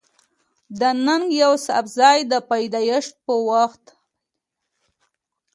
[0.79, 3.83] د ننګ يوسفزۍ د پېدايش پۀ وخت